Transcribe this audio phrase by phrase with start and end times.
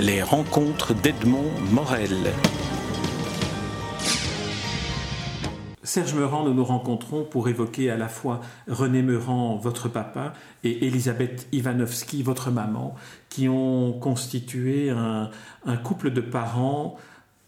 [0.00, 2.32] Les rencontres d'Edmond Morel.
[5.82, 10.32] Serge Meurant, nous nous rencontrons pour évoquer à la fois René Meurant, votre papa,
[10.64, 12.94] et Elisabeth Ivanovski, votre maman,
[13.28, 15.28] qui ont constitué un,
[15.66, 16.96] un couple de parents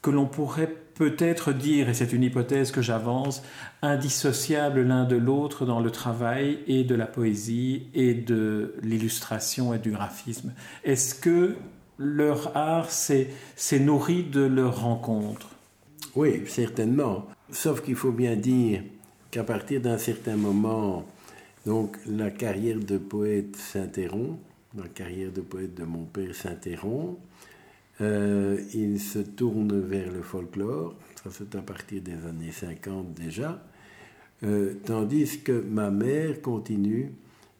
[0.02, 3.42] que l'on pourrait peut-être dire, et c'est une hypothèse que j'avance,
[3.80, 9.78] indissociables l'un de l'autre dans le travail et de la poésie et de l'illustration et
[9.78, 10.52] du graphisme.
[10.84, 11.56] Est-ce que
[11.98, 13.28] leur art s'est
[13.78, 15.48] nourri de leur rencontre
[16.16, 17.26] Oui, certainement.
[17.50, 18.82] Sauf qu'il faut bien dire
[19.30, 21.06] qu'à partir d'un certain moment,
[21.66, 24.38] donc la carrière de poète s'interrompt,
[24.76, 27.18] la carrière de poète de mon père s'interrompt,
[28.00, 33.62] euh, il se tourne vers le folklore, ça c'est à partir des années 50 déjà,
[34.44, 37.12] euh, tandis que ma mère continue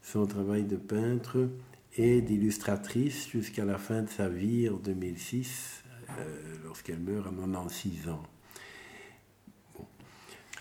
[0.03, 1.49] son travail de peintre
[1.97, 5.85] et d'illustratrice jusqu'à la fin de sa vie en 2006,
[6.19, 8.23] euh, lorsqu'elle meurt à 96 ans.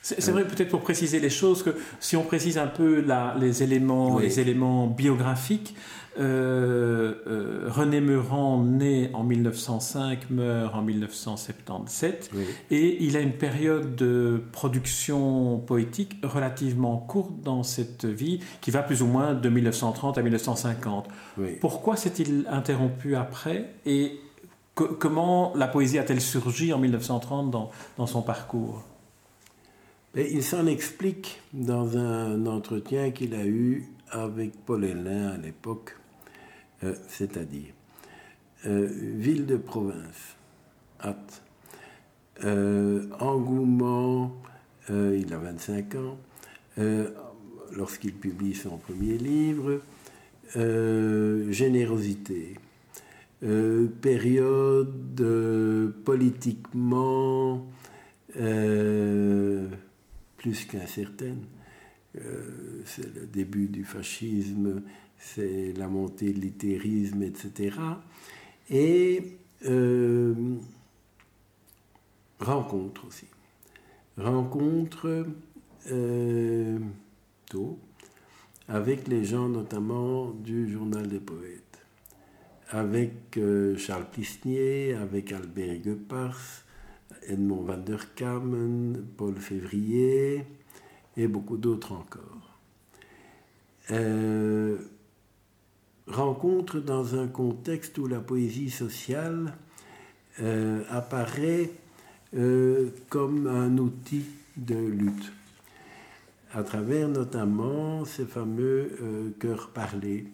[0.01, 3.05] C'est vrai, peut-être pour préciser les choses, que si on précise un peu
[3.39, 5.75] les, éléments, les éléments biographiques,
[6.19, 12.31] euh, euh, René Meurant, né en 1905, meurt en 1977,
[12.71, 18.81] et il a une période de production poétique relativement courte dans cette vie, qui va
[18.81, 21.07] plus ou moins de 1930 à 1950.
[21.61, 24.19] Pourquoi s'est-il interrompu après et
[24.73, 28.83] comment la poésie a-t-elle surgi en 1930 dans, dans son parcours?
[30.15, 35.95] Il s'en explique dans un entretien qu'il a eu avec Paul Hélin à l'époque,
[36.83, 37.73] euh, c'est-à-dire
[38.65, 40.35] euh, ville de province,
[41.01, 41.43] hâte,
[42.43, 44.35] euh, engouement,
[44.89, 46.17] il a 25 ans,
[47.71, 49.79] lorsqu'il publie son premier livre,
[51.49, 52.55] générosité,
[54.01, 55.23] période
[56.03, 57.65] politiquement
[60.41, 61.45] plus qu'incertaine.
[62.17, 64.81] Euh, c'est le début du fascisme,
[65.17, 67.77] c'est la montée de l'ittérisme, etc.
[68.69, 70.33] Et euh,
[72.39, 73.27] rencontre aussi.
[74.17, 75.27] Rencontre
[75.91, 76.79] euh,
[77.47, 77.77] tôt
[78.67, 81.79] avec les gens notamment du journal des poètes,
[82.69, 83.37] avec
[83.77, 86.63] Charles Plisnier, avec Albert Guepars,
[87.27, 90.45] Edmond van der Kamen, Paul Février
[91.17, 92.57] et beaucoup d'autres encore.
[93.91, 94.77] Euh,
[96.07, 99.53] rencontre dans un contexte où la poésie sociale
[100.39, 101.71] euh, apparaît
[102.35, 105.31] euh, comme un outil de lutte,
[106.53, 110.27] à travers notamment ces fameux chœurs parlés,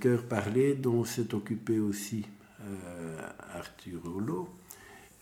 [0.00, 2.26] chœurs parlés dont s'est occupé aussi
[3.54, 4.48] Arthur Hulot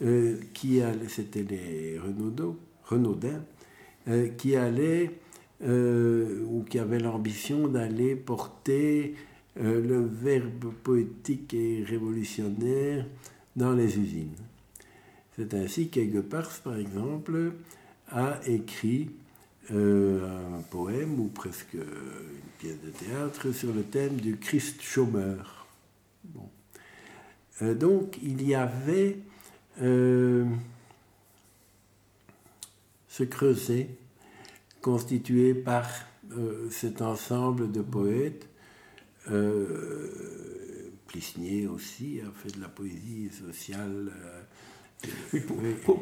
[0.00, 3.42] euh, qui c'était les Renaudins,
[4.06, 5.10] euh, qui allaient
[5.64, 9.16] euh, ou qui avaient l'ambition d'aller porter
[9.60, 13.06] le verbe poétique et révolutionnaire
[13.56, 14.36] dans les usines.
[15.34, 17.54] C'est ainsi qu'Aiguepars, par exemple,
[18.12, 19.10] a écrit
[19.68, 25.66] un poème ou presque une pièce de théâtre sur le thème du Christ chômeur.
[27.60, 29.16] donc il y avait
[29.82, 30.44] euh,
[33.08, 33.90] se creuser,
[34.80, 35.86] constitué par
[36.32, 38.48] euh, cet ensemble de poètes.
[39.30, 40.10] Euh,
[41.06, 44.12] Plisnier aussi a fait de la poésie sociale.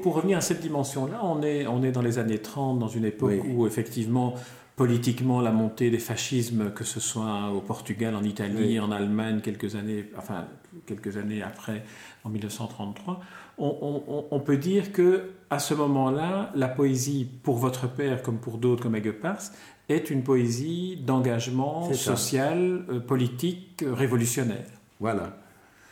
[0.03, 3.05] pour, revenir à cette dimension-là, on est, on est dans les années 30, dans une
[3.05, 4.35] époque où effectivement
[4.77, 9.75] politiquement la montée des fascismes, que ce soit au Portugal, en Italie, en Allemagne, quelques
[9.75, 10.47] années, enfin,
[10.85, 11.83] quelques années après,
[12.25, 13.21] en 1933,
[13.59, 18.83] on, peut dire que à ce moment-là, la poésie, pour votre père comme pour d'autres
[18.83, 19.41] comme Pars,
[19.89, 24.67] est une poésie d'engagement social, euh, politique, euh, révolutionnaire.
[25.01, 25.39] Voilà.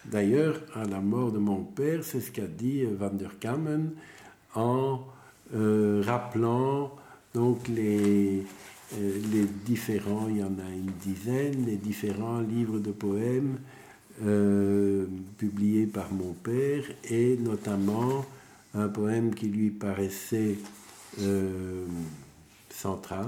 [0.04, 3.92] D'ailleurs, à la mort de mon père, c'est ce qu'a dit euh, Van der Kamen
[4.54, 5.00] en
[5.52, 6.90] rappelant
[7.34, 8.44] donc les,
[8.92, 13.58] les différents, il y en a une dizaine, les différents livres de poèmes
[14.22, 15.06] euh,
[15.38, 18.24] publié par mon père, et notamment
[18.72, 20.56] un poème qui lui paraissait
[21.20, 21.84] euh,
[22.70, 23.26] central,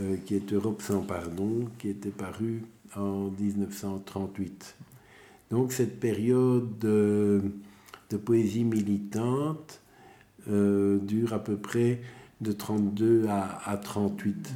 [0.00, 2.64] euh, qui est Europe sans pardon, qui était paru
[2.96, 4.74] en 1938.
[5.52, 7.40] Donc cette période de,
[8.24, 9.80] poésie militante
[10.48, 12.00] dure à peu près
[12.42, 14.52] de 32 à, à 38.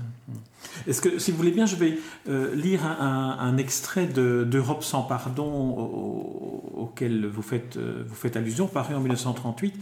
[0.87, 1.99] Est-ce que, si vous voulez bien, je vais
[2.29, 5.75] euh, lire un, extrait d'Europe sans pardon
[6.77, 9.75] auquel vous faites, euh, vous faites allusion, paru en 1938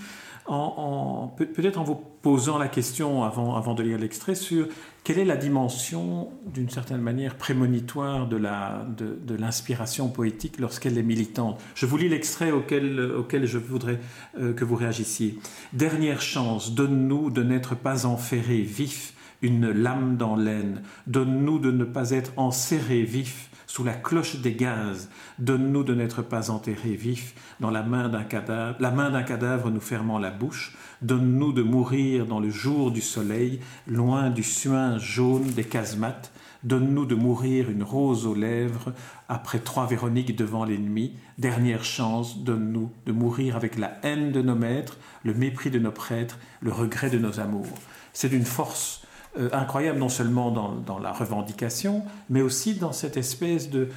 [0.46, 4.66] peut-être en vous posant la question avant, avant de lire l'extrait sur
[5.02, 11.02] quelle est la dimension, d'une certaine manière, prémonitoire de, la, de, l'inspiration poétique lorsqu'elle est
[11.02, 11.60] militante.
[11.74, 13.98] Je vous lis l'extrait auquel, auquel je voudrais
[14.38, 15.38] euh, que vous réagissiez.
[15.72, 20.82] Dernière chance, donne-nous de n'être pas enferré vif, une lame dans l'aine.
[21.06, 25.08] Donne-nous de ne pas être enserré vif sous la cloche des gaz.
[25.40, 29.68] Donne-nous de n'être pas enterrés vifs dans la main d'un cadavre, la main d'un cadavre
[29.68, 30.76] nous fermant la bouche.
[31.02, 36.30] Donne-nous de mourir dans le jour du soleil, loin du suin jaune des casemates.
[36.62, 38.92] Donne-nous de mourir une rose aux lèvres,
[39.28, 41.14] après trois Véroniques devant l'ennemi.
[41.38, 45.90] Dernière chance, donne-nous de mourir avec la haine de nos maîtres, le mépris de nos
[45.90, 47.74] prêtres, le regret de nos amours.
[48.12, 49.04] C'est d'une force
[49.36, 53.88] euh, incroyable non seulement dans, la revendication, mais aussi dans cette espèce de,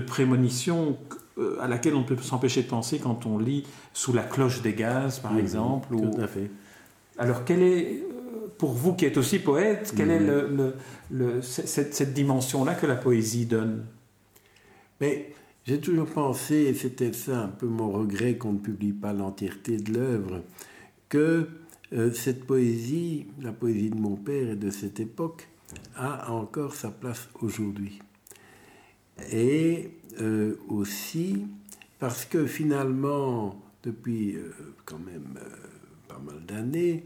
[0.00, 0.96] prémonition
[1.38, 4.74] euh, à laquelle on peut s'empêcher de penser quand on lit Sous la cloche des
[4.74, 5.88] gaz, par exemple.
[5.88, 6.50] Tout à fait.
[7.18, 12.74] Alors, quelle est, euh, pour vous qui êtes aussi poète, quelle est le, cette, dimension-là
[12.74, 13.86] que la poésie donne?
[15.00, 15.32] Mais
[15.66, 19.78] j'ai toujours pensé, et c'était ça un peu mon regret qu'on ne publie pas l'entièreté
[19.78, 20.42] de l'œuvre,
[21.08, 21.48] que
[21.92, 25.48] euh, cette poésie, la poésie de mon père et de cette époque,
[25.94, 28.00] a encore sa place aujourd'hui.
[29.30, 29.90] Et
[30.20, 31.46] euh, aussi
[31.98, 34.52] parce que finalement, depuis euh,
[34.84, 35.38] quand même
[36.08, 37.04] pas mal d'années,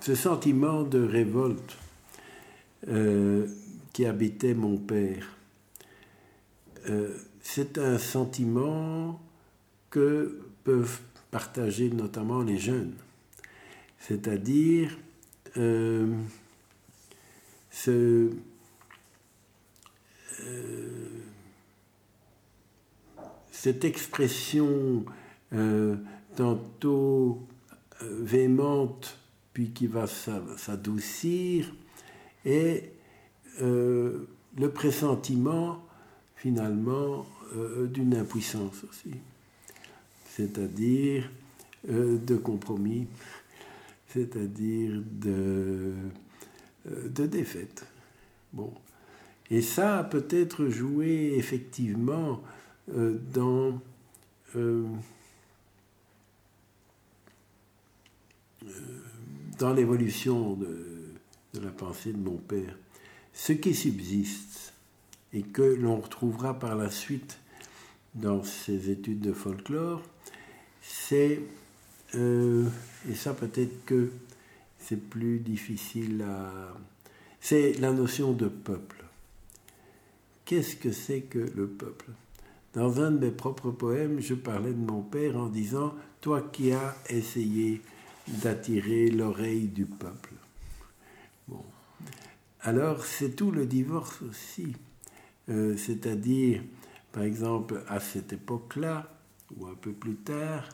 [0.00, 1.76] ce sentiment de révolte
[3.92, 5.36] qui habitait mon père,
[7.42, 9.20] c'est un sentiment
[9.90, 11.00] que peuvent
[11.30, 12.94] partager notamment les jeunes.
[13.98, 14.96] C'est-à-dire
[15.56, 16.14] euh,
[17.88, 18.30] euh,
[23.50, 25.04] cette expression
[25.52, 25.96] euh,
[26.36, 27.46] tantôt
[28.00, 29.18] véhémente
[29.52, 31.74] puis qui va s'adoucir
[32.46, 32.92] et
[33.60, 35.84] le pressentiment
[36.36, 37.26] finalement
[37.92, 39.10] d'une impuissance aussi
[40.36, 41.30] c'est-à-dire
[41.88, 43.06] euh, de compromis,
[44.08, 45.94] c'est-à-dire de,
[46.90, 47.86] euh, de défaite.
[48.52, 48.72] Bon.
[49.50, 52.40] Et ça a peut-être joué effectivement
[52.94, 53.80] euh, dans
[59.74, 61.14] l'évolution de,
[61.60, 62.76] la pensée de mon père.
[63.32, 64.74] Ce qui subsiste
[65.32, 67.38] et que l'on retrouvera par la suite
[68.14, 70.02] dans ses études de folklore,
[70.80, 71.40] c'est,
[72.14, 72.66] euh,
[73.08, 74.10] et ça peut-être que
[74.78, 76.74] c'est plus difficile à...
[77.40, 79.04] C'est la notion de peuple.
[80.44, 82.06] Qu'est-ce que c'est que le peuple?
[82.74, 86.72] Dans un de mes propres poèmes, je parlais de mon père en disant, toi qui
[86.72, 87.80] as essayé
[88.28, 90.34] d'attirer l'oreille du peuple.
[91.48, 91.64] Bon.
[92.62, 94.74] Alors c'est tout le divorce aussi.
[95.48, 96.62] Euh, c'est-à-dire,
[97.12, 99.10] par exemple, à cette époque-là,
[99.56, 100.68] ou un peu plus tard,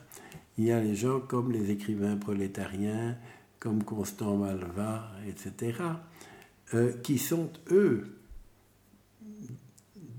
[0.57, 3.15] il y a les gens comme les écrivains prolétariens,
[3.59, 5.79] comme Constant Malva, etc.,
[6.73, 8.17] euh, qui sont, eux,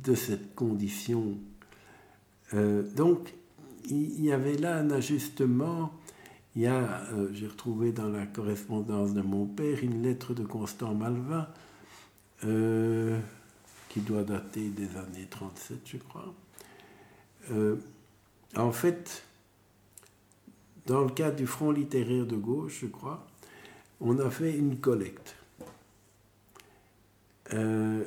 [0.04, 1.38] de cette condition.
[2.54, 3.34] Euh, donc,
[3.90, 5.92] il y avait là un ajustement.
[6.54, 10.44] Il y a, euh, j'ai retrouvé dans la correspondance de mon père une lettre de
[10.44, 11.52] Constant Malva,
[13.88, 16.32] qui doit dater des années 37, je crois
[18.56, 19.24] en fait,
[20.86, 23.26] dans le cadre du Front littéraire de gauche, je crois,
[24.00, 25.36] on a fait une collecte
[27.52, 28.04] euh,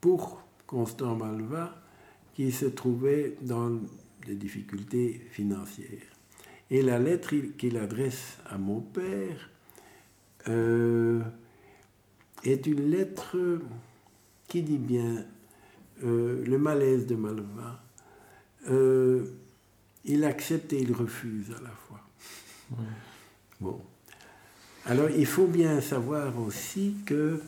[0.00, 1.74] pour Constant Malva
[2.34, 3.70] qui se trouvait dans
[4.26, 6.02] des difficultés financières.
[6.70, 9.50] Et la lettre qu'il adresse à mon père
[10.48, 11.22] euh,
[12.44, 13.36] est une lettre
[14.48, 15.24] qui dit bien
[16.02, 17.82] euh, le malaise de Malva
[18.68, 19.24] euh,
[20.04, 22.00] il accepte et il refuse à la fois.
[23.60, 23.80] Bon.
[24.84, 27.40] Alors il faut bien savoir aussi que,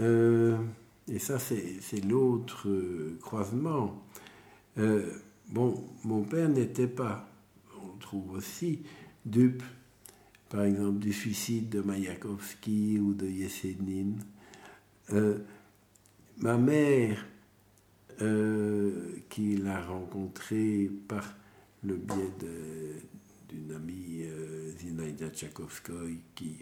[0.00, 0.56] euh,
[1.08, 2.68] et ça c'est l'autre
[3.20, 4.02] croisement,
[4.78, 5.12] euh,
[5.48, 7.28] bon, mon père n'était pas,
[7.84, 8.82] on trouve aussi,
[9.24, 9.62] dupe,
[10.48, 14.16] par exemple, du suicide de Mayakovsky ou de Yesenin.
[16.38, 17.24] ma mère
[18.22, 21.34] euh, qu'il a rencontré par
[21.84, 22.32] le biais
[23.48, 26.56] d'une amie, euh, Zinaida Tchakovskoy, qui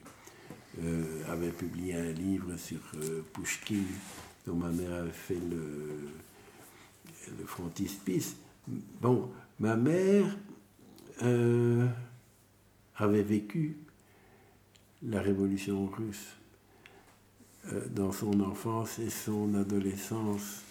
[1.28, 2.80] avait publié un livre sur
[3.32, 3.84] Pushkin,
[4.44, 6.10] dont ma mère avait fait le,
[7.38, 8.34] le frontispice.
[9.00, 9.30] Bon,
[9.60, 10.36] ma mère
[12.96, 13.76] avait vécu
[15.04, 16.34] la révolution russe
[17.90, 20.62] dans son enfance et son adolescence.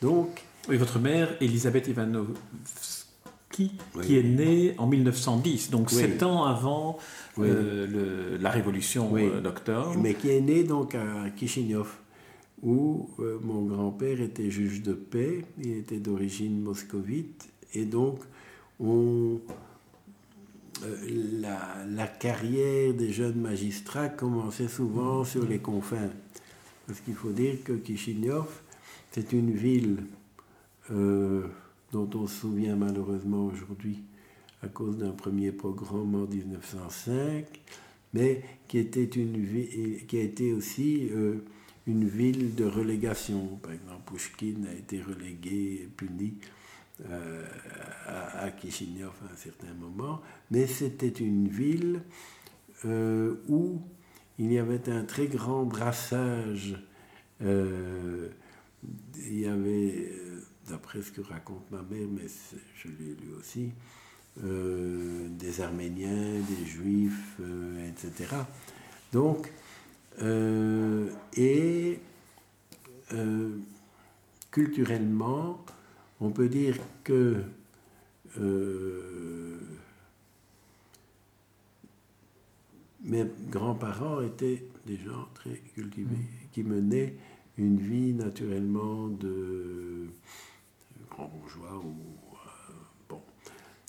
[0.00, 6.98] Donc, oui, votre mère, Elisabeth Ivanovski, qui est née en 1910, donc sept ans avant
[7.38, 9.96] euh, la révolution euh, d'octobre.
[9.98, 11.86] Mais qui est née donc à Kishinev,
[12.62, 18.20] où euh, mon grand-père était juge de paix, il était d'origine moscovite, et donc
[18.78, 19.40] on,
[21.40, 26.10] la, la, carrière des jeunes magistrats commençait souvent sur les confins.
[26.86, 28.46] Parce qu'il faut dire que Kishinev,
[29.10, 30.04] c'est une ville
[30.90, 31.46] euh,
[31.92, 34.02] dont on se souvient malheureusement aujourd'hui
[34.62, 37.44] à cause d'un premier pogrom en 1905,
[38.12, 41.36] mais qui, était a été aussi euh,
[41.86, 43.58] une ville de relégation.
[43.62, 46.34] Par exemple, Pushkin a été relégué, puni
[47.08, 47.44] euh,
[48.06, 52.02] à, à, Kishinev à un certain moment, mais c'était une ville
[53.48, 53.80] où
[54.38, 56.76] il y avait un très grand brassage.
[59.16, 60.12] Il y avait
[60.68, 62.26] d'après ce que raconte ma mère, mais
[62.76, 63.72] je l'ai lu aussi,
[64.44, 68.36] euh, des Arméniens, des Juifs, euh, etc.
[69.12, 69.52] Donc,
[70.22, 71.98] euh, et
[74.50, 75.64] culturellement,
[76.20, 77.42] on peut dire que
[83.02, 86.48] mes grands-parents étaient des gens très cultivés, mmh.
[86.52, 87.14] qui menaient
[87.58, 90.08] une vie naturellement de
[91.26, 91.88] bourgeois ou
[92.32, 92.72] euh,
[93.08, 93.20] bon.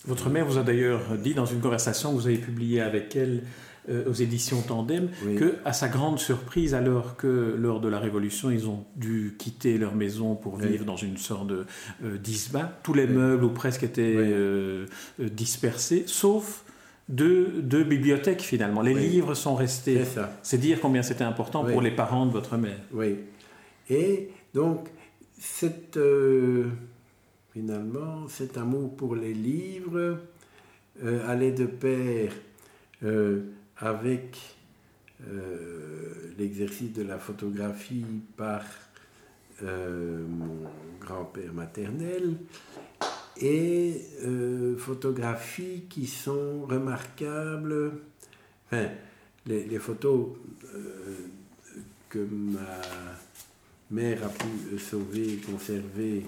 [0.06, 3.44] Votre mère vous a d'ailleurs dit dans une conversation que vous avez publiée avec elle
[3.88, 5.08] euh, aux éditions Tandem
[5.38, 9.78] que, à sa grande surprise, alors que lors de la Révolution, ils ont dû quitter
[9.78, 11.66] leur maison pour vivre dans une sorte de
[12.04, 14.86] euh, d'isba, tous les meubles ou presque étaient
[15.18, 16.64] dispersés, sauf
[17.08, 18.82] deux, deux, bibliothèques finalement.
[18.82, 20.02] Les livres sont restés.
[20.42, 22.78] C'est dire combien c'était important pour les parents de votre mère.
[22.92, 23.16] Oui.
[23.90, 24.88] Et donc,
[25.38, 25.98] cette
[27.52, 30.18] finalement, cet amour pour les livres
[31.02, 32.32] euh, allait de pair
[33.02, 33.42] euh,
[33.76, 34.36] avec
[35.28, 38.62] euh, l'exercice de la photographie par
[39.62, 40.70] mon
[41.02, 42.34] grand-père maternel
[43.36, 44.00] et
[44.78, 47.92] photographies qui sont remarquables.
[48.64, 48.88] Enfin,
[49.44, 50.28] les, les photos
[52.08, 52.80] que ma
[53.90, 56.24] mère a pu sauver et conserver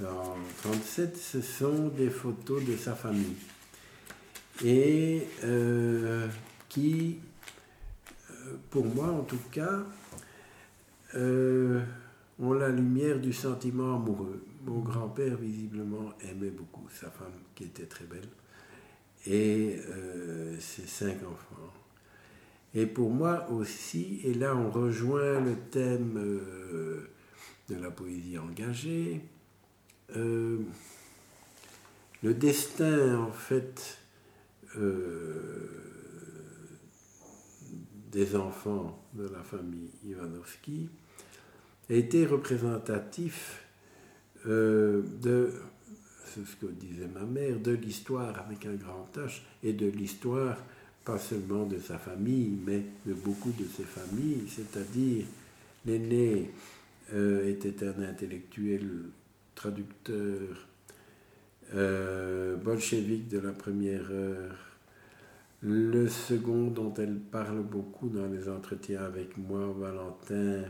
[0.00, 3.36] en 37, ce sont des photos de sa famille.
[4.64, 6.28] Et euh,
[6.68, 7.18] qui,
[8.30, 9.80] euh, pour moi en tout cas,
[11.14, 11.82] euh,
[12.38, 14.46] ont la lumière du sentiment amoureux.
[14.64, 18.28] Mon grand-père, visiblement, aimait beaucoup sa femme, qui était très belle,
[19.26, 19.76] et
[20.60, 21.81] ses cinq enfants.
[22.74, 26.14] Et pour moi aussi, et là on rejoint le thème
[27.68, 29.20] de la poésie engagée,
[30.16, 30.58] euh,
[32.22, 33.98] le destin, en fait,
[34.76, 35.68] euh,
[38.10, 40.88] des enfants de la famille Ivanovski
[41.88, 43.64] été représentatif
[44.46, 45.52] euh, de,
[46.26, 50.56] c'est ce que disait ma mère, de l'histoire avec un grand H et de l'histoire
[51.04, 55.24] pas seulement de sa famille, mais de beaucoup de ses familles, c'est-à-dire
[55.84, 56.50] l'aîné
[57.44, 58.88] était un intellectuel
[59.54, 60.68] traducteur
[61.74, 64.56] euh, bolchevique de la première heure.
[65.62, 70.64] Le second dont elle parle beaucoup dans les entretiens avec moi, Valentin.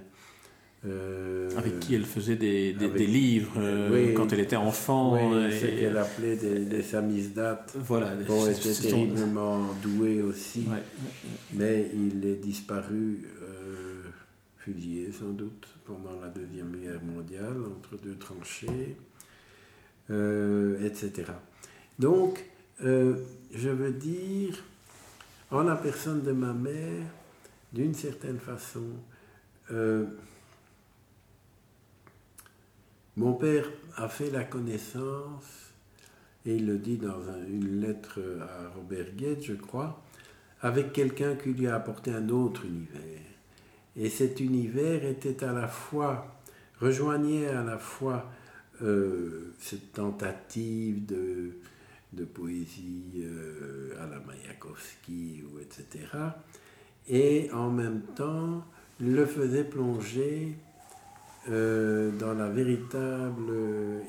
[0.84, 5.14] Euh, avec qui elle faisait des, des, livres euh, quand elle était enfant.
[5.14, 7.64] Oui, ce qu'elle appelait des, des samizdat.
[7.76, 8.14] Voilà.
[8.26, 10.66] Bon, elle était terriblement doué aussi.
[11.52, 13.28] Mais il est disparu,
[14.58, 18.96] fusillé sans doute pendant la Deuxième Guerre mondiale, entre deux tranchées,
[20.10, 21.32] euh, etc.
[21.98, 22.44] Donc,
[22.84, 23.16] euh,
[23.54, 24.62] je veux dire,
[25.50, 27.06] en la personne de ma mère,
[27.72, 28.84] d'une certaine façon,
[29.70, 30.06] euh,
[33.16, 35.72] mon père a fait la connaissance,
[36.46, 40.02] et il le dit dans une lettre à Robert Guette, je crois,
[40.62, 43.20] avec quelqu'un qui lui a apporté un autre univers.
[43.96, 46.40] Et cet univers était à la fois,
[46.80, 48.30] rejoignait à la fois
[48.82, 51.58] euh, cette tentative de,
[52.24, 53.24] poésie
[54.00, 56.06] à la Mayakovsky, ou etc.
[57.08, 58.64] Et en même temps,
[59.00, 60.56] le faisait plonger
[61.48, 63.52] dans la véritable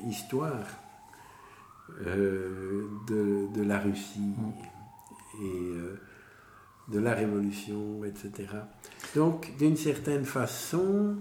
[0.08, 0.66] histoire
[2.00, 2.86] de,
[3.54, 5.42] de, la Russie mm.
[5.42, 8.48] et de la Révolution, etc.
[9.14, 11.16] Donc, d'une certaine façon,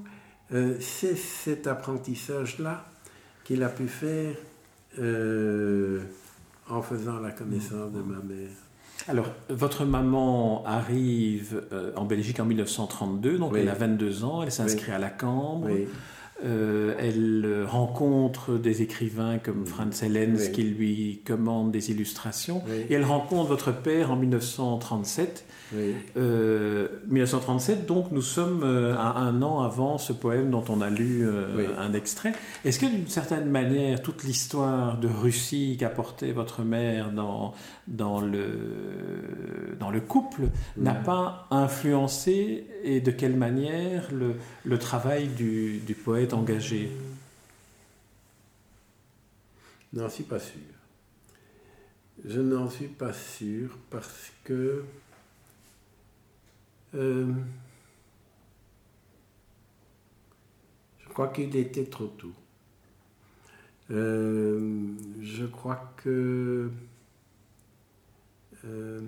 [0.53, 2.85] euh, c'est cet apprentissage-là
[3.43, 4.35] qu'il a pu faire
[4.99, 6.03] euh,
[6.69, 8.51] en faisant la connaissance de ma mère.
[9.07, 14.51] Alors, votre maman arrive euh, en Belgique en 1932, donc elle a 22 ans, elle
[14.51, 15.69] s'inscrit à la Cambre.
[16.43, 22.61] Elle rencontre des écrivains comme Franz Hellens qui lui commandent des illustrations.
[22.89, 25.45] Et elle rencontre votre père en 1937
[27.07, 30.89] 1937, euh, donc nous sommes euh, à un an avant ce poème dont on a
[30.89, 32.33] lu euh, un extrait.
[32.65, 37.53] Est-ce que d'une certaine manière, toute l'histoire de Russie qu'apportait votre mère dans,
[37.87, 40.43] dans, le, dans le couple
[40.77, 44.35] n'a pas influencé et de quelle manière le,
[44.65, 46.91] le travail du, du poète engagé
[49.93, 50.59] N'en suis pas sûr.
[52.25, 54.83] Je n'en suis pas sûr parce que
[56.95, 57.31] euh,
[60.99, 62.33] je crois qu'il était trop tôt.
[63.91, 66.71] Euh, je crois que
[68.65, 69.01] euh,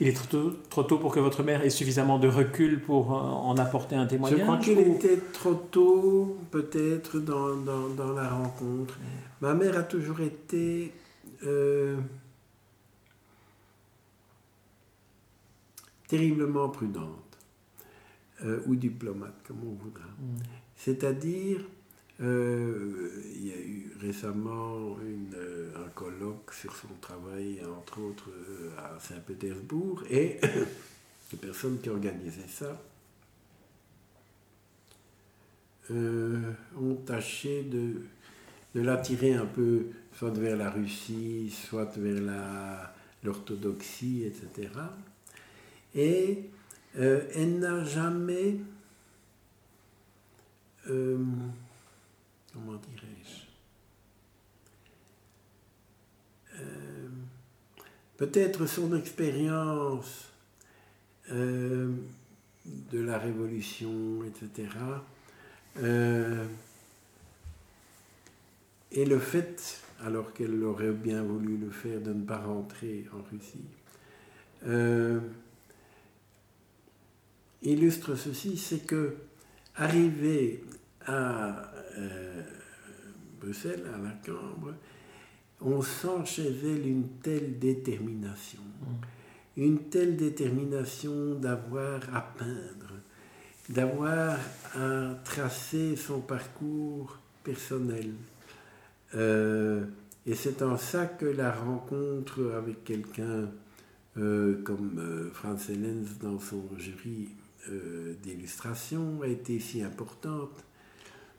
[0.00, 3.10] il est trop tôt, trop tôt, pour que votre mère ait suffisamment de recul pour
[3.10, 8.28] en apporter un témoignage Je crois qu'il était trop tôt, peut-être, dans, dans, dans, la
[8.28, 8.98] rencontre.
[9.40, 10.92] Ma mère a toujours été
[16.08, 17.38] terriblement prudente,
[18.42, 20.06] euh, ou diplomate, comme on voudra.
[20.18, 20.38] Mm.
[20.74, 21.60] C'est-à-dire,
[22.20, 24.96] euh, il y a eu récemment
[25.34, 28.30] euh, un colloque sur son travail, entre autres
[28.76, 30.40] à Saint-Pétersbourg, et
[31.32, 32.80] les personnes qui organisaient ça
[35.90, 38.02] ont tâché de,
[38.74, 39.86] de l'attirer un peu
[40.18, 42.20] soit vers la Russie, soit vers
[43.22, 44.70] l'orthodoxie, etc.
[45.94, 46.50] Et
[46.98, 48.56] euh, elle n'a jamais,
[50.90, 51.18] euh,
[52.52, 53.46] comment dirais-je,
[56.60, 57.08] euh,
[58.16, 60.24] peut-être son expérience
[61.30, 61.92] de
[62.92, 64.68] la Révolution, etc.,
[68.90, 73.22] et le fait, alors qu'elle aurait bien voulu le faire, de ne pas rentrer en
[73.30, 73.66] Russie,
[77.62, 79.16] illustre ceci, c'est que
[79.76, 80.64] arrivé
[81.06, 82.42] à euh,
[83.40, 84.74] Bruxelles, à la Cambre,
[85.60, 89.62] on sent chez elle une telle détermination, mm.
[89.62, 92.94] une telle détermination d'avoir à peindre,
[93.68, 94.38] d'avoir
[94.74, 98.12] à tracer son parcours personnel.
[99.14, 99.84] Euh,
[100.26, 103.48] et c'est en ça que la rencontre avec quelqu'un
[104.18, 107.28] euh, comme Franz Hellens dans son jury
[108.22, 110.64] d'illustration a été si importante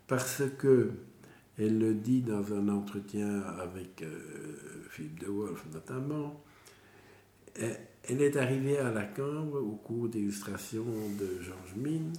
[0.10, 0.92] parce que,
[1.58, 6.44] elle le dit dans un entretien avec euh, Philippe de Wolf notamment,
[7.56, 10.86] elle est arrivée à la Cambre au cours d'illustration
[11.20, 12.14] de Georges Mine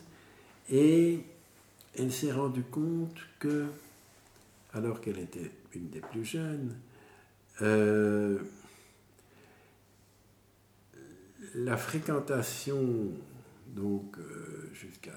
[0.70, 1.20] et
[1.98, 3.66] elle s'est rendue compte que,
[4.72, 6.76] alors qu'elle était une des plus jeunes,
[7.62, 8.38] euh,
[11.54, 13.08] la fréquentation
[13.68, 15.12] donc euh, jusqu'à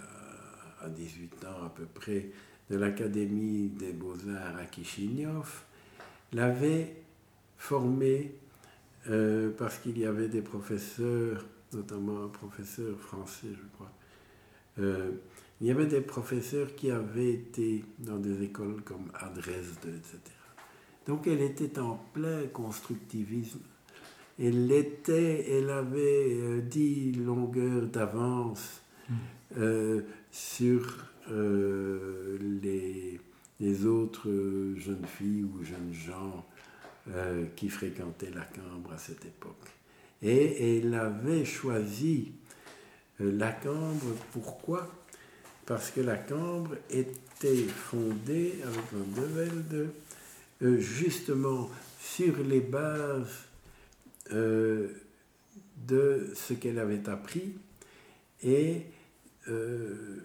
[0.88, 2.32] 18 ans à peu près,
[2.70, 5.64] de l'Académie des beaux-arts à Kishinev,
[6.32, 6.96] l'avait
[7.58, 8.36] formé
[9.10, 13.92] euh, parce qu'il y avait des professeurs, notamment un professeur français, je crois.
[14.80, 15.12] Euh,
[15.62, 20.20] il y avait des professeurs qui avaient été dans des écoles comme à Dresde, etc.
[21.06, 23.60] Donc elle était en plein constructivisme
[24.40, 29.14] elle était, elle avait 10 euh, longueurs d'avance mm.
[29.60, 33.20] euh, sur euh, les,
[33.86, 34.30] autres
[34.76, 36.46] jeunes filles ou jeunes gens
[37.56, 39.68] qui fréquentaient la Cambre à cette époque.
[40.22, 42.32] Et elle avait choisi
[43.20, 44.90] la Cambre, pourquoi?
[45.66, 49.68] Parce que la Cambre était fondée avec level
[50.62, 53.46] de, justement sur les bases
[54.32, 54.90] euh,
[55.88, 57.56] de ce qu'elle avait appris
[58.42, 58.84] et
[59.50, 60.18] euh,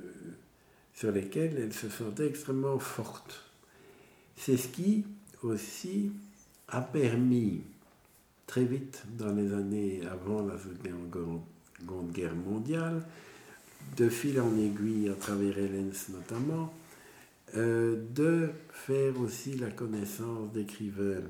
[0.99, 3.45] sur lesquels elle se sentait extrêmement forte.
[4.37, 5.05] C'est ce qui
[5.45, 6.11] aussi
[6.67, 7.63] a permis
[8.49, 13.07] très vite dans les années avant la Seconde Guerre mondiale,
[13.97, 16.75] de fil en aiguille à travers Hélène notamment,
[17.55, 21.23] euh, de faire aussi la connaissance d'écrivains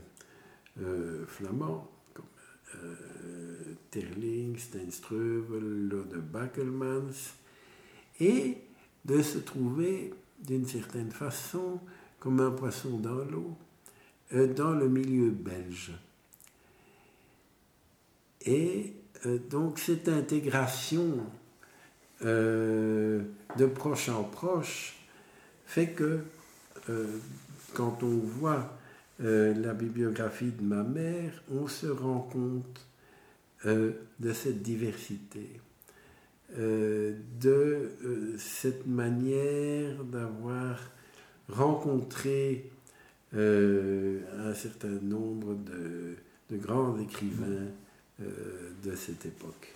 [0.81, 2.25] euh, flamands comme
[2.77, 7.35] euh, Terling, Steinströvel, Lode Bakelmans,
[8.19, 8.57] et
[9.05, 11.81] de se trouver d'une certaine façon
[12.21, 13.57] comme un poisson dans l'eau
[14.31, 15.93] dans le milieu belge.
[18.45, 18.95] Et
[19.51, 21.25] donc cette intégration
[22.21, 24.99] de proche en proche
[25.69, 26.21] fait que
[26.89, 27.07] euh,
[27.75, 28.79] quand on voit
[29.21, 32.87] euh, la bibliographie de ma mère, on se rend compte
[33.67, 35.61] euh, de cette diversité,
[36.57, 37.91] de
[38.39, 40.79] cette manière d'avoir
[41.49, 42.71] rencontré
[43.33, 46.17] un certain nombre de,
[46.51, 47.69] de grands écrivains
[48.19, 49.75] de cette époque.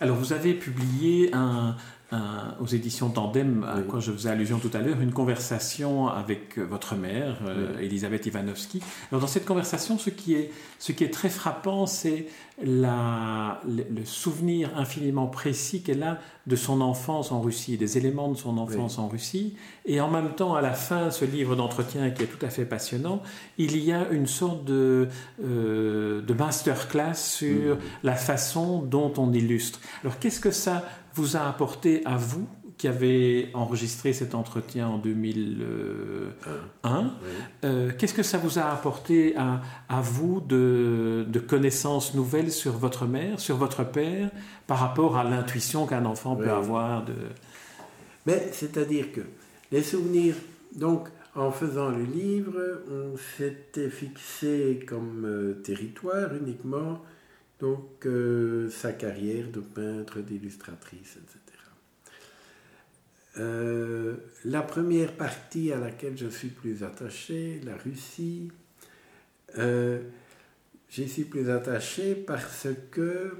[0.00, 1.76] Alors vous avez publié un,
[2.12, 6.64] aux éditions Tandem, à quoi je faisais allusion tout à l'heure, une conversation avec euh,
[6.64, 8.80] votre mère, euh, Elisabeth Ivanovski.
[9.10, 12.26] Alors dans cette conversation, ce qui est, ce qui est très frappant, c'est
[12.62, 18.36] la, le, souvenir infiniment précis qu'elle a de son enfance en Russie, des éléments de
[18.36, 19.54] son enfance en Russie.
[19.84, 22.64] Et en même temps, à la fin, ce livre d'entretien qui est tout à fait
[22.64, 23.22] passionnant,
[23.58, 25.08] il y a une sorte de,
[25.44, 29.78] euh, de masterclass sur la façon dont on illustre.
[30.02, 32.46] Alors qu'est-ce que ça vous a apporté à vous
[32.78, 37.10] qui avez enregistré cet entretien en 2001.
[37.64, 42.72] Euh, qu'est-ce que ça vous a apporté à, à vous de, de, connaissances nouvelles sur
[42.72, 44.30] votre mère, sur votre père,
[44.68, 47.14] par rapport à l'intuition qu'un enfant peut avoir de...
[48.26, 49.22] Mais c'est-à-dire que
[49.72, 50.36] les souvenirs,
[50.76, 57.02] donc en faisant le livre, on s'était fixé comme euh, territoire uniquement
[57.60, 61.40] donc euh, sa carrière de peintre, d'illustratrice, etc.
[63.38, 68.50] Euh, la première partie à laquelle je suis plus attaché, la Russie,
[69.58, 70.00] euh,
[70.88, 73.36] j'y suis plus attaché parce que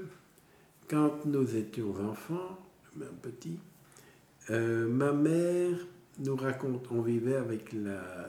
[0.89, 2.59] quand nous étions enfants,
[2.95, 3.59] même petits,
[4.49, 5.77] ma mère
[6.17, 7.71] nous raconte, on vivait avec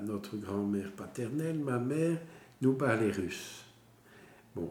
[0.03, 2.19] notre grand-mère paternelle, ma mère
[2.61, 3.65] nous parlait russe.
[4.55, 4.71] Bon,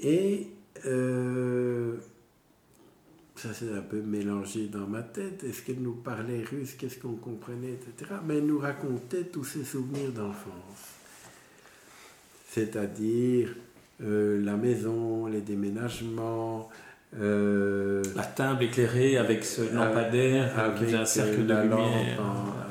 [0.00, 0.46] et
[0.86, 1.96] euh,
[3.36, 5.44] ça s'est un peu mélangé dans ma tête.
[5.44, 6.74] Est-ce qu'elle nous parlait russe?
[6.74, 8.12] Qu'est-ce qu'on comprenait, etc.
[8.26, 10.94] Mais elle nous racontait tous ses souvenirs d'enfance.
[12.48, 13.54] C'est-à-dire
[14.02, 16.68] euh, la maison, les déménagements.
[17.18, 22.20] Euh, la table éclairée avec ce lampadaire avec un cercle de lumière.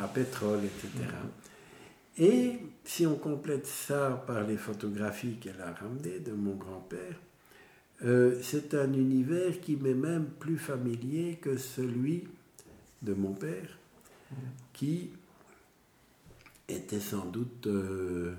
[0.03, 0.89] à pétrole, etc.
[2.19, 7.19] Et si on complète ça par les photographies qu'elle a ramenées de mon grand-père,
[8.06, 12.30] euh, c'est un univers qui m'est même plus familier que celui
[13.02, 13.78] de mon père,
[14.71, 15.10] qui
[16.69, 18.34] était sans doute euh,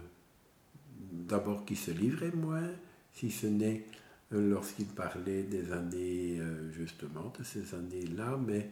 [1.12, 2.70] d'abord qui se livrait moins,
[3.12, 3.84] si ce n'est
[4.32, 6.40] euh, lorsqu'il parlait des années,
[6.72, 8.70] justement, de ces années-là, mais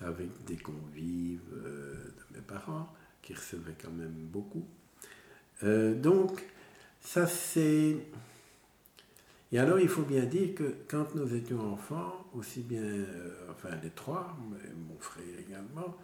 [0.00, 4.64] avec des convives de mes parents, qui recevaient quand même beaucoup.
[5.64, 6.44] Euh, donc,
[7.00, 7.96] ça c'est...
[9.50, 13.70] Et alors, il faut bien dire que quand nous étions enfants, aussi bien, euh, enfin
[13.82, 15.96] les trois, mais mon frère également,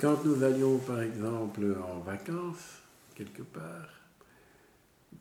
[0.00, 2.80] quand nous allions par exemple en vacances,
[3.14, 3.88] quelque part,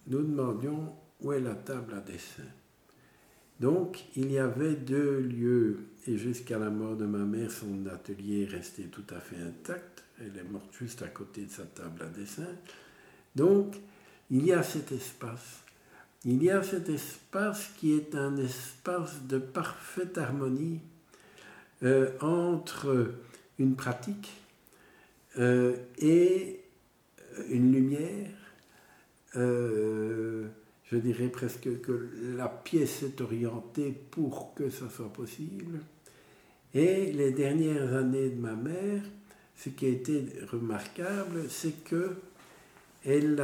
[0.08, 2.44] nous demandions où est la table à dessin.
[3.60, 8.46] Donc, il y avait deux lieux, et jusqu'à la mort de ma mère, son atelier
[8.46, 10.04] restait tout à fait intact.
[10.20, 12.48] Elle est morte juste à côté de sa table à dessin.
[13.36, 13.76] Donc,
[14.30, 15.64] il y a cet espace.
[16.26, 20.80] Il y a cet espace qui est un espace de parfaite harmonie
[21.84, 23.14] euh, entre
[23.60, 24.32] une pratique
[25.38, 26.62] euh, et
[27.50, 28.30] une lumière.
[29.36, 30.48] Euh,
[30.92, 35.80] je dirais presque que la pièce est orientée pour que ça soit possible.
[36.74, 39.02] Et les dernières années de ma mère,
[39.58, 42.16] ce qui a été remarquable, c'est que
[43.06, 43.44] elle,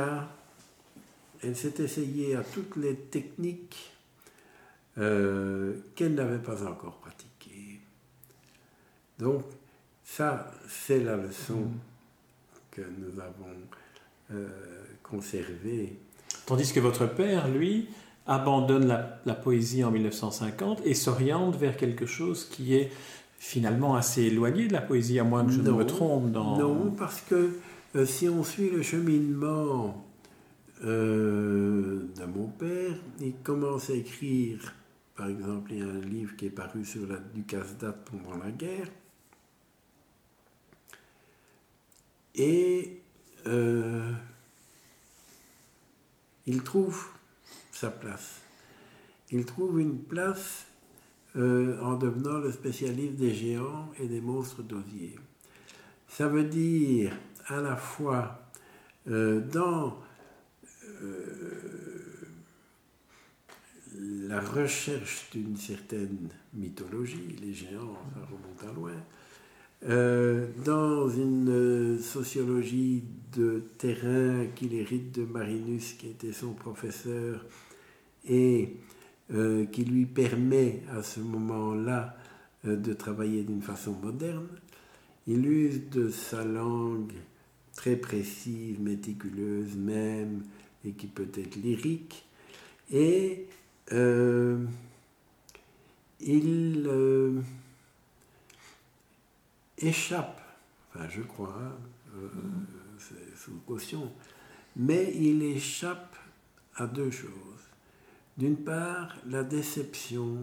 [1.44, 3.92] elle s'est essayée à toutes les techniques
[4.98, 7.80] euh, qu'elle n'avait pas encore pratiquées.
[9.18, 9.44] Donc,
[10.04, 11.80] ça, c'est la leçon mm.
[12.72, 13.56] que nous avons
[14.34, 14.48] euh,
[15.04, 15.98] conservée.
[16.46, 17.90] Tandis que votre père, lui,
[18.28, 18.88] abandonne
[19.26, 22.92] la, poésie en 1950 et s'oriente vers quelque chose qui est
[23.38, 26.32] finalement assez éloigné de la poésie, à moins que je ne me trompe.
[26.32, 26.58] Dans...
[26.58, 27.58] Non, parce que
[27.96, 30.06] euh, si on suit le cheminement
[30.84, 34.76] euh, de mon père, il commence à écrire,
[35.16, 38.52] par exemple, il y a un livre qui est paru sur la Ducasdate pendant la
[38.52, 38.88] guerre,
[42.36, 43.02] et
[43.48, 44.14] euh,
[46.46, 47.08] il trouve
[47.72, 48.42] sa place.
[49.32, 50.66] Il trouve une place
[51.36, 55.16] en devenant le spécialiste des géants et des monstres d'osier.
[56.08, 57.14] Ça veut dire
[57.50, 58.40] à la fois
[59.10, 59.98] euh, dans
[61.02, 62.28] euh,
[63.98, 68.92] la recherche d'une certaine mythologie, les géants, ça remonte à loin,
[69.88, 73.04] euh, dans une sociologie
[73.36, 77.46] de terrain qu'il hérite de Marinus, qui était son professeur,
[78.28, 78.76] et
[79.72, 82.18] qui lui permet à ce moment-là
[82.64, 84.48] de travailler d'une façon moderne.
[85.26, 87.14] Il use de sa langue
[87.76, 90.44] très précise, méticuleuse même,
[90.86, 92.26] et qui peut être lyrique.
[92.92, 93.48] Et
[93.92, 94.66] euh,
[96.20, 97.42] il euh,
[99.78, 100.42] échappe,
[100.90, 101.78] enfin je crois, hein,
[102.18, 102.30] euh,
[102.98, 104.12] c'est sous caution,
[104.76, 106.16] mais il échappe
[106.76, 107.32] à deux choses.
[108.38, 110.38] D'une part, la déception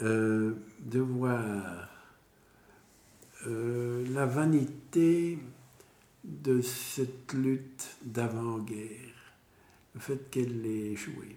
[0.00, 1.88] de voir
[3.46, 5.38] la vanité
[6.26, 9.34] de cette lutte d'avant-guerre,
[9.94, 11.36] le fait qu'elle ait échoué,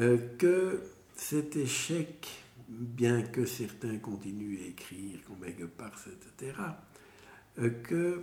[0.00, 0.82] euh, que
[1.14, 2.28] cet échec,
[2.68, 5.36] bien que certains continuent à écrire qu'on
[5.76, 6.52] Parse, etc.,
[7.58, 8.22] euh, que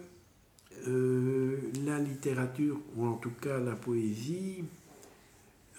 [0.88, 4.64] euh, la littérature, ou en tout cas la poésie,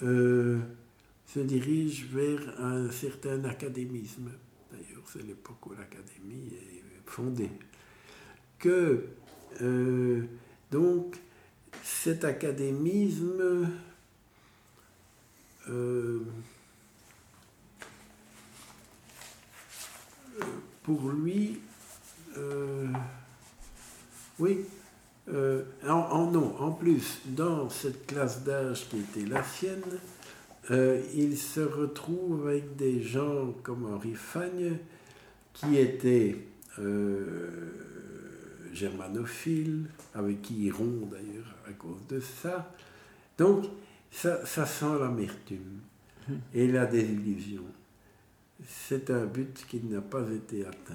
[0.01, 4.31] se dirige vers un certain académisme.
[4.71, 7.51] D'ailleurs, c'est l'époque où l'académie est fondée.
[8.61, 9.09] Que
[9.61, 10.23] euh,
[10.71, 11.17] donc,
[11.83, 13.71] cet académisme
[15.69, 16.21] euh,
[20.83, 21.61] pour lui,
[22.37, 22.87] euh,
[24.39, 24.65] oui,
[25.87, 29.83] en, non, en plus, dans cette classe d'âge qui était la sienne,
[31.15, 34.79] il se retrouve avec des gens comme Henri Fagne,
[35.53, 36.37] qui étaient
[38.73, 42.73] germanophile, avec qui ils rompt d'ailleurs à cause de ça.
[43.37, 43.67] Donc,
[44.11, 45.81] ça, sent l'amertume
[46.55, 47.65] et la désillusion.
[48.67, 50.95] C'est un but qui n'a pas été atteint.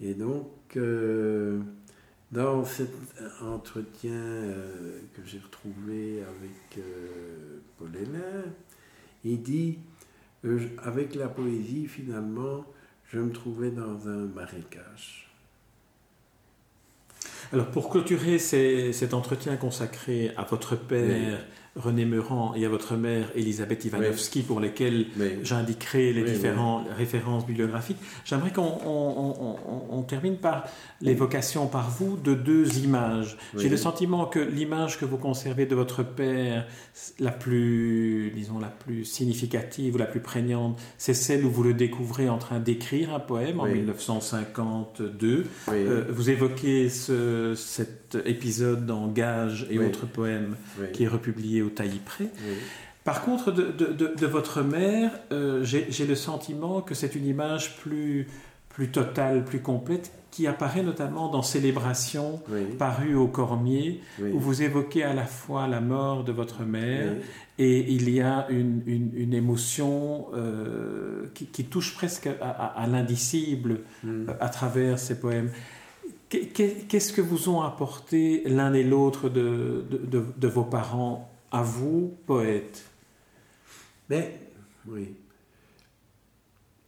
[0.00, 1.60] Et donc, euh,
[2.30, 2.92] dans cet
[3.42, 8.44] entretien euh, que j'ai retrouvé avec euh, Paul Hénin,
[9.24, 9.78] il dit,
[10.78, 12.64] avec la poésie, finalement,
[13.08, 15.25] je me trouvais dans un marécage.
[17.52, 21.38] Alors pour clôturer cet entretien consacré à votre père,
[21.76, 25.06] René Meurant et à votre mère Elisabeth Ivanovski pour lesquels
[25.42, 27.98] j'indiquerai les différentes références bibliographiques.
[28.24, 30.64] J'aimerais qu'on termine par
[31.00, 33.36] l'évocation par vous de deux images.
[33.56, 36.66] J'ai le sentiment que l'image que vous conservez de votre père,
[37.18, 41.74] la plus, disons, la plus significative ou la plus prégnante, c'est celle où vous le
[41.74, 45.44] découvrez en train d'écrire un poème en 1952.
[45.68, 50.56] Euh, vous évoquez ce, cet épisode dans Gage et autres poèmes
[50.92, 52.28] qui est republié au taillis près.
[53.04, 58.26] Par contre, de, votre mère, euh, j'ai le sentiment que c'est une image plus,
[58.68, 62.40] plus totale, plus complète, qui apparaît notamment dans Célébration,
[62.78, 67.12] paru au Cormier, où vous évoquez à la fois la mort de votre mère
[67.58, 74.08] et il y a une, une, émotion euh, qui, touche presque à, l'indicible mm.
[74.28, 75.50] euh, à travers ces poèmes.
[76.28, 82.84] Qu'est-ce que vous ont apporté l'un et l'autre de, de, vos parents à vous, poète
[84.08, 84.40] Mais,
[84.86, 85.14] oui.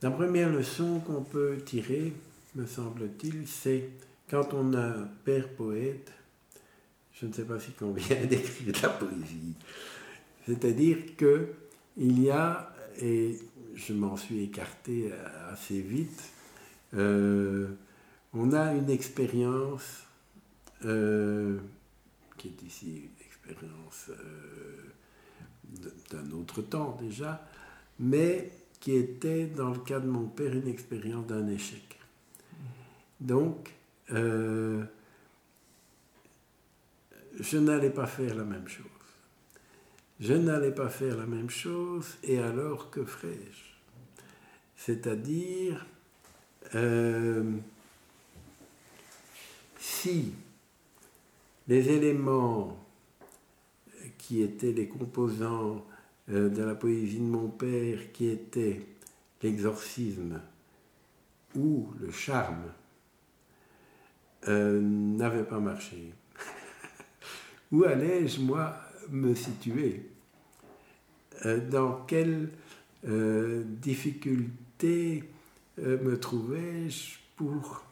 [0.03, 2.13] La première leçon qu'on peut tirer,
[2.55, 3.91] me semble-t-il, c'est
[4.31, 6.13] quand on a un père poète,
[7.13, 9.55] je ne sais pas si convient d'écrire de la poésie.
[10.47, 11.49] C'est-à-dire que
[11.97, 13.37] il y a, et
[13.75, 15.13] je m'en suis écarté
[15.51, 16.23] assez vite,
[16.95, 17.69] euh,
[18.33, 20.05] on a une expérience
[20.85, 21.59] euh,
[22.37, 23.11] qui est ici
[24.11, 24.93] euh,
[26.11, 27.47] d'un autre temps déjà,
[27.99, 31.99] mais qui était dans le cas de mon père une expérience d'un échec.
[33.21, 33.73] Donc,
[34.13, 34.85] euh,
[37.39, 38.85] je n'allais pas faire la même chose.
[40.21, 43.65] Je n'allais pas faire la même chose, et alors que ferais-je?
[44.77, 45.87] C'est-à-dire,
[49.79, 50.35] si
[51.69, 52.88] les éléments
[54.29, 55.87] qui étaient les composants
[56.29, 58.85] euh, de la poésie de mon père, qui étaient
[59.43, 60.39] l'exorcisme
[61.57, 62.65] ou le charme,
[64.47, 66.13] euh, n'avaient pas marché.
[67.73, 68.77] Où allais-je, moi,
[69.09, 70.11] me situer?
[71.47, 72.51] Euh, Dans quelle
[73.81, 75.25] difficulté
[75.79, 77.85] me trouvais-je pour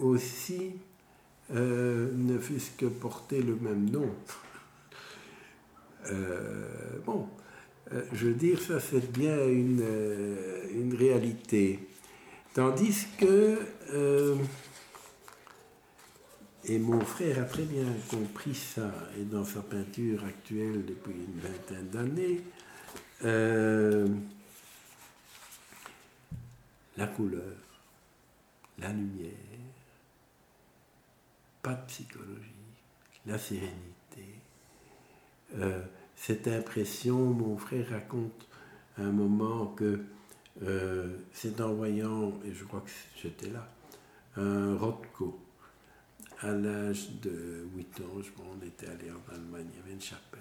[0.00, 0.72] aussi,
[1.50, 4.10] ne fût-ce que porter le même nom?
[4.10, 4.47] euh,
[7.04, 7.28] bon,
[7.92, 11.88] euh, je veux dire, ça c'est bien une, euh, réalité.
[12.54, 13.58] Tandis que,
[16.64, 21.40] et mon frère a très bien compris ça, et dans sa peinture actuelle depuis une
[21.40, 22.40] vingtaine d'années,
[26.96, 27.56] la couleur,
[28.78, 29.30] la lumière,
[31.62, 32.54] pas de psychologie,
[33.26, 33.78] la sérénité
[35.56, 35.82] euh,
[36.20, 38.48] cette impression, mon frère raconte
[38.98, 40.00] un moment que
[40.62, 42.90] euh, c'est en voyant, et je crois que
[43.22, 43.68] j'étais là,
[44.36, 45.38] un Rothko
[46.40, 50.00] à l'âge de 8 ans, je, on était allé en Allemagne, il y avait une
[50.00, 50.40] chapelle.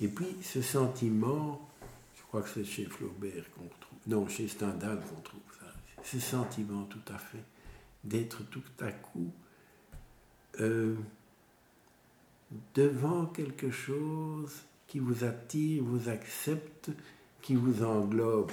[0.00, 1.68] Et puis ce sentiment,
[2.16, 5.66] je crois que c'est chez Flaubert qu'on retrouve, non, chez Stendhal qu'on trouve ça,
[6.02, 7.44] ce sentiment tout à fait
[8.04, 9.32] d'être tout à coup
[10.60, 10.94] euh,
[12.74, 14.52] devant quelque chose
[14.86, 16.90] qui vous attire, vous accepte,
[17.42, 18.52] qui vous englobe.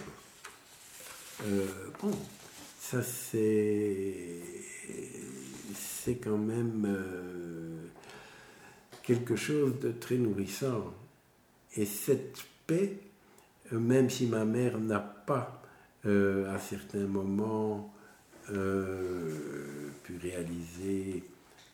[1.44, 1.66] Euh,
[2.02, 2.12] bon,
[2.80, 4.40] ça c'est
[5.74, 7.86] c'est quand même euh,
[9.04, 10.94] quelque chose de très nourrissant.
[11.76, 12.98] Et cette paix,
[13.72, 15.58] euh, même si ma mère n'a pas
[16.04, 17.94] à certains moments
[18.48, 21.24] pu réaliser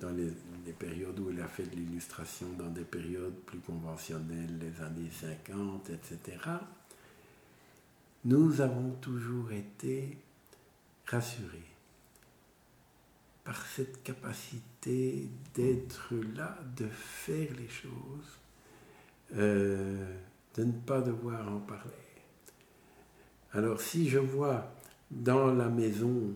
[0.02, 0.34] dans les,
[0.74, 5.90] périodes où il a fait de l'illustration, dans des périodes plus conventionnelles, les années 50,
[5.90, 6.38] etc.,
[8.26, 10.18] nous avons toujours été
[11.06, 11.62] rassurés
[13.44, 18.40] par cette capacité d'être là, de faire les choses,
[19.36, 20.14] euh,
[20.56, 21.92] de ne pas devoir en parler.
[23.54, 24.70] Alors si je vois
[25.10, 26.34] dans la maison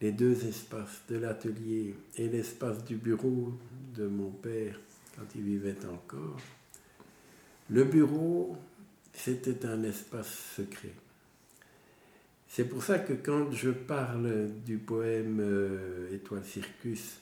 [0.00, 3.52] les deux espaces de l'atelier et l'espace du bureau
[3.94, 4.78] de mon père
[5.16, 6.36] quand il vivait encore.
[7.70, 8.56] Le bureau,
[9.14, 10.92] c'était un espace secret.
[12.48, 17.18] C'est pour ça que quand je parle du poème euh, Étoile Circus,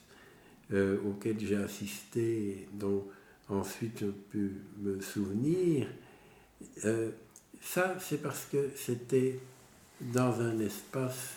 [0.71, 3.05] euh, auquel j'ai assisté, dont
[3.49, 5.87] ensuite je peux me souvenir,
[6.85, 7.11] euh,
[7.61, 9.39] ça c'est parce que c'était
[9.99, 11.35] dans un espace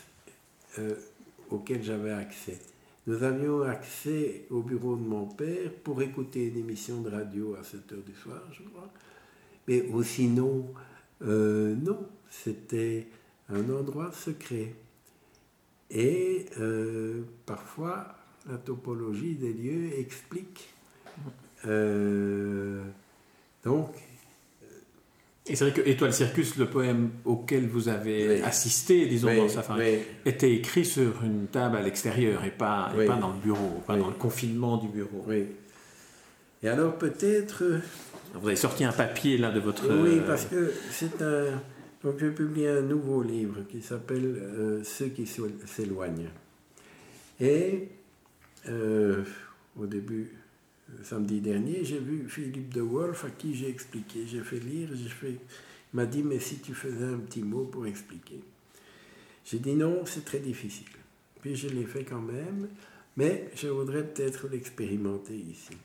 [1.51, 2.59] auquel j'avais accès.
[3.07, 7.65] Nous avions accès au bureau de mon père pour écouter une émission de radio à
[7.65, 8.91] 7 heures du soir, je crois.
[9.67, 10.67] Mais sinon,
[11.23, 13.07] euh, non, c'était
[13.49, 14.75] un endroit secret.
[15.91, 18.15] Et euh, parfois,
[18.49, 20.69] la topologie des lieux explique.
[21.67, 22.85] Euh,
[23.65, 23.91] donc,
[25.49, 29.63] et c'est vrai que Étoile Circus, le poème auquel vous avez assisté, disons, dans sa
[29.63, 29.77] fin,
[30.25, 34.09] était écrit sur une table à l'extérieur et pas, pas dans le bureau, pas dans
[34.09, 35.25] le confinement du bureau.
[35.27, 35.47] Oui.
[36.63, 37.65] Et alors peut-être.
[38.35, 39.89] Vous avez sorti un papier là de votre.
[39.89, 41.63] Oui, parce que c'est un.
[42.05, 46.31] Donc j'ai publié un nouveau livre qui s'appelle euh, Ceux qui s'éloignent.
[47.41, 47.89] Et
[48.69, 49.23] euh,
[49.79, 50.38] au début,
[51.03, 54.27] samedi dernier, j'ai vu Philippe de Wolf à qui j'ai expliqué.
[54.27, 55.33] J'ai fait lire, j'ai fait.
[55.33, 58.41] Il m'a dit Mais si tu faisais un petit mot pour expliquer.
[59.45, 60.87] J'ai dit non, c'est très difficile.
[61.41, 62.69] Puis je l'ai fait quand même,
[63.17, 65.77] mais je voudrais peut-être l'expérimenter ici.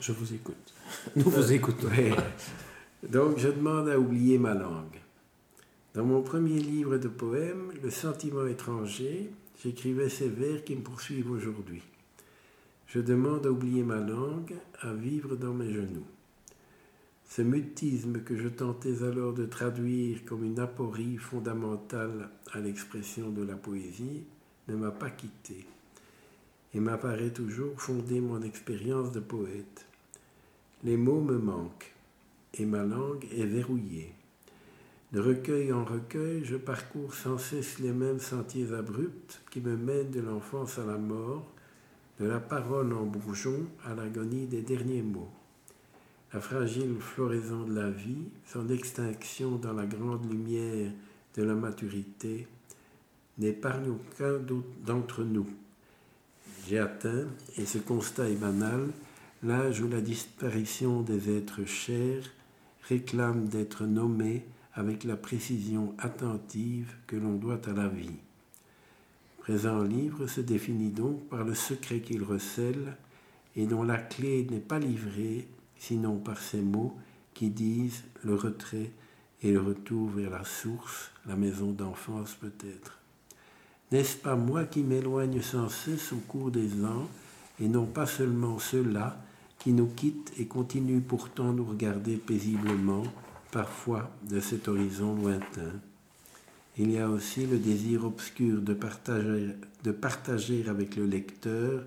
[0.00, 0.74] Je vous écoute.
[1.16, 1.88] Nous vous écoutons.
[3.08, 4.98] Donc je demande à oublier ma langue.
[5.94, 9.30] Dans mon premier livre de poèmes, Le sentiment étranger,
[9.62, 11.82] j'écrivais ces vers qui me poursuivent aujourd'hui.
[12.92, 16.06] Je demande à oublier ma langue, à vivre dans mes genoux.
[17.28, 23.44] Ce mutisme que je tentais alors de traduire comme une aporie fondamentale à l'expression de
[23.44, 24.24] la poésie
[24.66, 25.64] ne m'a pas quitté
[26.74, 29.86] et m'apparaît toujours fonder mon expérience de poète.
[30.82, 31.94] Les mots me manquent
[32.54, 34.12] et ma langue est verrouillée.
[35.12, 40.10] De recueil en recueil, je parcours sans cesse les mêmes sentiers abrupts qui me mènent
[40.10, 41.46] de l'enfance à la mort
[42.20, 45.30] de la parole en bourgeon à l'agonie des derniers mots.
[46.34, 50.92] La fragile floraison de la vie, son extinction dans la grande lumière
[51.34, 52.46] de la maturité,
[53.38, 54.38] n'épargne aucun
[54.84, 55.46] d'entre nous.
[56.68, 58.88] j'ai atteint, et ce constat est banal,
[59.42, 62.24] l'âge où la disparition des êtres chers
[62.82, 64.44] réclame d'être nommé
[64.74, 68.18] avec la précision attentive que l'on doit à la vie.
[69.40, 72.96] Présent livre se définit donc par le secret qu'il recèle
[73.56, 76.96] et dont la clé n'est pas livrée sinon par ces mots
[77.34, 78.90] qui disent le retrait
[79.42, 82.98] et le retour vers la source, la maison d'enfance peut-être.
[83.90, 87.08] N'est-ce pas moi qui m'éloigne sans cesse au cours des ans,
[87.60, 89.20] et non pas seulement ceux-là
[89.58, 93.02] qui nous quittent et continuent pourtant nous regarder paisiblement,
[93.50, 95.72] parfois de cet horizon lointain?
[96.78, 98.72] Il y a aussi le désir obscur de
[99.92, 101.84] partager, avec le lecteur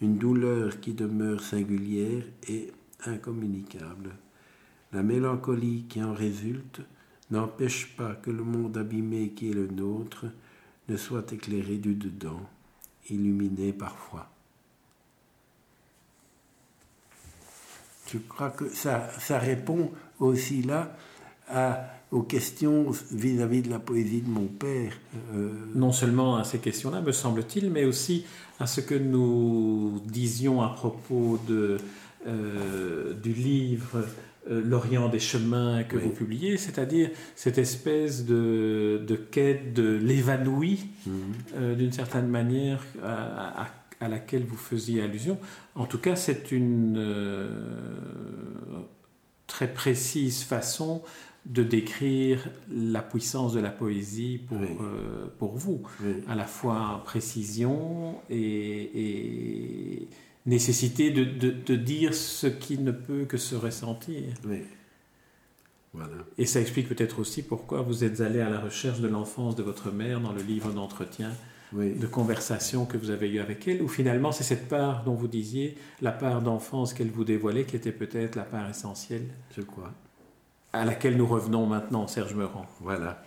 [0.00, 2.72] une douleur qui demeure singulière et
[3.04, 4.10] incommunicable.
[4.92, 6.80] La mélancolie qui en résulte
[7.30, 10.26] n'empêche pas que le monde abîmé qui est le nôtre
[10.88, 12.48] ne soit éclairé du dedans,
[13.10, 14.30] illuminé parfois.
[18.06, 20.96] Je crois que ça répond aussi là
[21.48, 24.92] à, aux questions vis-à-vis de la poésie de mon père.
[25.34, 28.24] Euh, non seulement à ces questions-là, me semble-t-il, mais aussi
[28.58, 31.76] à ce que nous disions à propos de,
[32.26, 34.04] euh, du livre
[34.50, 40.86] euh, L'Orient des chemins que vous publiez, c'est-à-dire cette espèce de, de quête de l'évanoui,
[41.06, 41.74] mhm.
[41.74, 45.38] d'une certaine manière, à, laquelle vous faisiez allusion.
[45.74, 46.98] En tout cas, c'est une
[49.48, 51.02] très précise façon
[51.48, 54.58] de décrire la puissance de la poésie pour,
[55.38, 55.82] pour vous.
[56.28, 60.08] À la fois précision et, et
[60.48, 64.24] nécessité de, de, dire ce qui ne peut que se ressentir.
[64.46, 64.62] Oui.
[65.92, 66.16] Voilà.
[66.36, 69.62] Et ça explique peut-être aussi pourquoi vous êtes allé à la recherche de l'enfance de
[69.62, 71.32] votre mère dans le livre d'entretien,
[71.72, 75.28] de conversation que vous avez eu avec elle, ou finalement c'est cette part dont vous
[75.28, 79.26] disiez, la part d'enfance qu'elle vous dévoilait, qui était peut-être la part essentielle.
[79.56, 79.92] Je crois.
[80.72, 82.66] À laquelle nous revenons maintenant, Serge Meurant.
[82.80, 83.22] Voilà.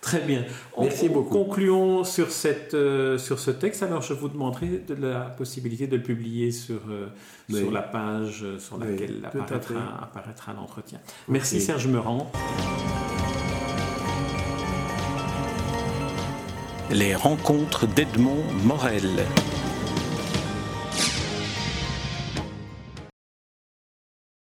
[0.00, 0.44] Très bien.
[0.78, 1.44] Merci beaucoup.
[1.44, 3.82] Concluons sur, cette, euh, sur ce texte.
[3.82, 7.08] Alors, je vous demanderai de la possibilité de le publier sur, euh,
[7.50, 11.00] sur la page sur laquelle apparaîtra, apparaîtra l'entretien.
[11.26, 12.30] Merci Serge Meurant.
[16.90, 19.26] Les rencontres d'Edmond Morel.